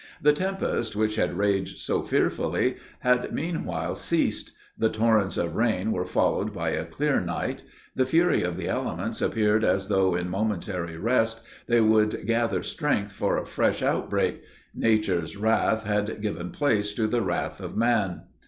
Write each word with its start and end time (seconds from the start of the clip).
The 0.19 0.33
tempest, 0.33 0.95
which 0.95 1.15
had 1.17 1.37
raged 1.37 1.77
so 1.77 2.01
fearfully, 2.01 2.77
had 3.01 3.31
meanwhile 3.31 3.93
ceased; 3.93 4.51
the 4.75 4.89
torrents 4.89 5.37
of 5.37 5.55
rain 5.55 5.91
were 5.91 6.05
followed 6.05 6.51
by 6.51 6.69
a 6.69 6.85
clear 6.87 7.19
night; 7.21 7.61
the 7.93 8.07
fury 8.07 8.41
of 8.41 8.57
the 8.57 8.67
elements 8.67 9.21
appeared 9.21 9.63
as 9.63 9.89
though, 9.89 10.15
in 10.15 10.27
momentary 10.27 10.97
rest, 10.97 11.41
they 11.67 11.81
would 11.81 12.25
gather 12.25 12.63
strength 12.63 13.11
for 13.11 13.37
a 13.37 13.45
fresh 13.45 13.83
outbreak 13.83 14.41
nature's 14.73 15.37
wrath 15.37 15.83
had 15.83 16.19
given 16.19 16.49
place 16.49 16.95
to 16.95 17.05
the 17.05 17.21
wrath 17.21 17.61
of 17.61 17.77
man. 17.77 18.23